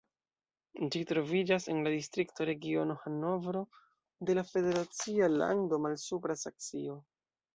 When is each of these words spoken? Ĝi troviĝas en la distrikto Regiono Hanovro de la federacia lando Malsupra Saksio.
Ĝi 0.93 1.01
troviĝas 1.09 1.67
en 1.73 1.81
la 1.87 1.91
distrikto 1.95 2.47
Regiono 2.49 2.95
Hanovro 3.03 3.61
de 4.29 4.35
la 4.39 4.45
federacia 4.55 5.31
lando 5.37 5.79
Malsupra 5.87 6.37
Saksio. 6.45 6.97